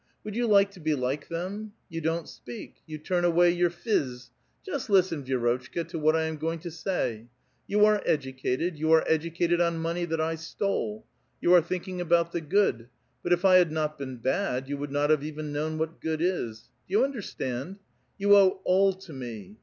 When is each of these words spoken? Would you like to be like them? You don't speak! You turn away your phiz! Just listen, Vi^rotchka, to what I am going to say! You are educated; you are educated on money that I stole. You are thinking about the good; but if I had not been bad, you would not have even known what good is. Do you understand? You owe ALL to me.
Would 0.23 0.35
you 0.35 0.47
like 0.47 0.71
to 0.71 0.79
be 0.79 0.95
like 0.95 1.27
them? 1.27 1.73
You 1.87 2.01
don't 2.01 2.27
speak! 2.27 2.77
You 2.87 2.97
turn 2.97 3.23
away 3.23 3.51
your 3.51 3.69
phiz! 3.69 4.31
Just 4.65 4.89
listen, 4.89 5.23
Vi^rotchka, 5.23 5.87
to 5.89 5.99
what 5.99 6.15
I 6.15 6.23
am 6.23 6.37
going 6.37 6.57
to 6.61 6.71
say! 6.71 7.27
You 7.67 7.85
are 7.85 8.01
educated; 8.03 8.79
you 8.79 8.91
are 8.93 9.03
educated 9.05 9.61
on 9.61 9.77
money 9.77 10.05
that 10.05 10.19
I 10.19 10.37
stole. 10.37 11.05
You 11.39 11.53
are 11.53 11.61
thinking 11.61 12.01
about 12.01 12.31
the 12.31 12.41
good; 12.41 12.87
but 13.21 13.31
if 13.31 13.45
I 13.45 13.57
had 13.57 13.71
not 13.71 13.99
been 13.99 14.17
bad, 14.17 14.67
you 14.67 14.75
would 14.77 14.91
not 14.91 15.11
have 15.11 15.23
even 15.23 15.53
known 15.53 15.77
what 15.77 16.01
good 16.01 16.19
is. 16.19 16.61
Do 16.87 16.95
you 16.95 17.03
understand? 17.03 17.77
You 18.17 18.35
owe 18.35 18.59
ALL 18.65 18.93
to 18.93 19.13
me. 19.13 19.57